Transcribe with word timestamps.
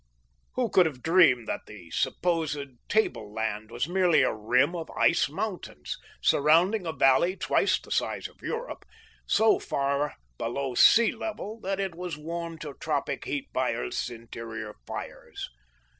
Who 0.53 0.69
could 0.71 0.87
have 0.87 1.03
dreamed 1.03 1.47
that 1.47 1.67
the 1.67 1.91
supposed 1.91 2.57
table 2.89 3.31
land 3.31 3.69
was 3.69 3.87
merely 3.87 4.23
a 4.23 4.33
rim 4.33 4.75
of 4.75 4.89
ice 4.97 5.29
mountains, 5.29 5.95
surrounding 6.23 6.87
a 6.87 6.91
valley 6.91 7.35
twice 7.35 7.79
the 7.79 7.91
size 7.91 8.27
of 8.27 8.41
Europe, 8.41 8.83
so 9.27 9.59
far 9.59 10.15
below 10.39 10.73
sea 10.73 11.11
level 11.11 11.59
that 11.61 11.79
it 11.79 11.93
was 11.93 12.17
warmed 12.17 12.61
to 12.61 12.73
tropic 12.79 13.25
heat 13.25 13.53
by 13.53 13.73
Earth's 13.75 14.09
interior 14.09 14.73
fires? 14.87 15.47